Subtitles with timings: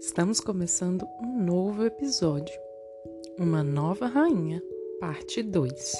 [0.00, 2.58] Estamos começando um novo episódio,
[3.38, 4.62] Uma Nova Rainha,
[4.98, 5.92] parte 2.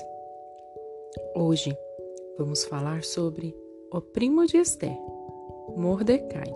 [1.37, 1.77] Hoje
[2.39, 3.55] vamos falar sobre
[3.93, 4.97] o primo de Esther,
[5.77, 6.51] Mordecai.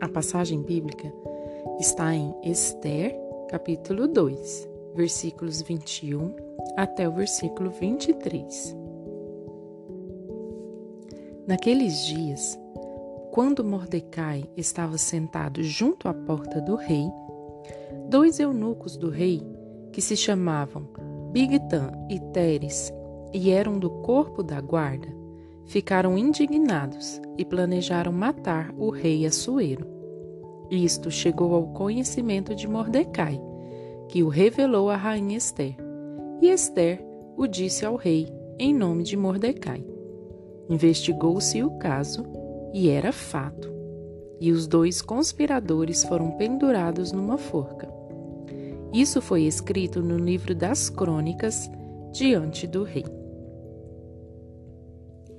[0.00, 1.12] A passagem bíblica
[1.78, 3.16] está em Esther,
[3.48, 6.34] capítulo 2, versículos 21
[6.76, 8.76] até o versículo 23.
[11.46, 12.58] Naqueles dias,
[13.38, 17.08] quando Mordecai estava sentado junto à porta do rei,
[18.10, 19.40] dois eunucos do rei,
[19.92, 20.88] que se chamavam
[21.30, 22.92] Bigtan e Teres,
[23.32, 25.06] e eram do corpo da guarda,
[25.66, 29.86] ficaram indignados e planejaram matar o rei Assuero.
[30.68, 33.40] Isto chegou ao conhecimento de Mordecai,
[34.08, 35.76] que o revelou à rainha Esther,
[36.42, 39.86] e Esther o disse ao rei em nome de Mordecai.
[40.68, 43.72] Investigou-se o caso e era fato.
[44.40, 47.88] E os dois conspiradores foram pendurados numa forca.
[48.92, 51.70] Isso foi escrito no livro das crônicas
[52.12, 53.04] diante do rei.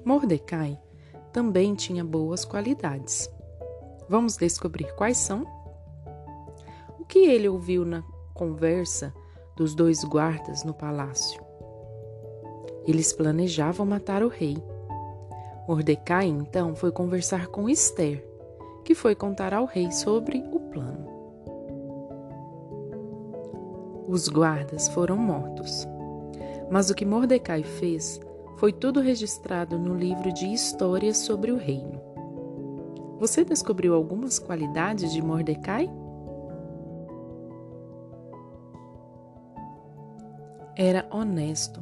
[0.06, 0.80] Mordecai
[1.32, 3.30] também tinha boas qualidades.
[4.08, 5.46] Vamos descobrir quais são?
[7.00, 9.14] O que ele ouviu na conversa
[9.56, 11.42] dos dois guardas no palácio?
[12.86, 14.58] Eles planejavam matar o rei
[15.70, 18.28] Mordecai então foi conversar com Esther,
[18.84, 21.08] que foi contar ao rei sobre o plano.
[24.08, 25.88] Os guardas foram mortos.
[26.72, 28.20] Mas o que Mordecai fez
[28.58, 32.02] foi tudo registrado no livro de histórias sobre o reino.
[33.20, 35.88] Você descobriu algumas qualidades de Mordecai?
[40.76, 41.80] Era honesto,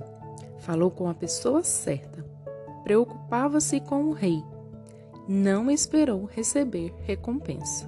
[0.58, 2.27] falou com a pessoa certa
[2.88, 4.42] preocupava-se com o rei,
[5.28, 7.86] não esperou receber recompensa.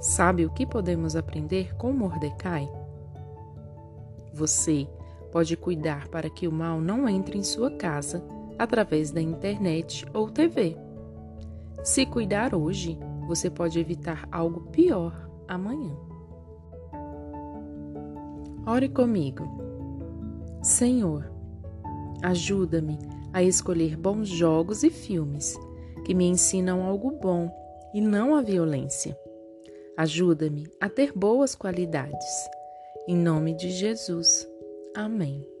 [0.00, 2.70] Sabe o que podemos aprender com Mordecai?
[4.32, 4.88] Você
[5.32, 8.24] pode cuidar para que o mal não entre em sua casa
[8.56, 10.76] através da internet ou TV.
[11.82, 12.96] Se cuidar hoje,
[13.26, 15.96] você pode evitar algo pior amanhã.
[18.64, 19.42] Ore comigo.
[20.62, 21.35] Senhor,
[22.22, 22.98] Ajuda-me
[23.32, 25.56] a escolher bons jogos e filmes
[26.04, 27.50] que me ensinam algo bom
[27.92, 29.18] e não a violência.
[29.96, 32.48] Ajuda-me a ter boas qualidades.
[33.08, 34.46] Em nome de Jesus.
[34.94, 35.55] Amém.